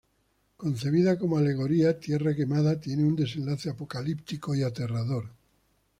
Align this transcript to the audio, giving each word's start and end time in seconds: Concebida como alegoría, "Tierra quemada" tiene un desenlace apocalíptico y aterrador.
Concebida 0.57 1.19
como 1.19 1.37
alegoría, 1.37 1.99
"Tierra 1.99 2.33
quemada" 2.35 2.79
tiene 2.81 3.03
un 3.05 3.15
desenlace 3.15 3.69
apocalíptico 3.69 4.55
y 4.55 4.63
aterrador. 4.63 5.29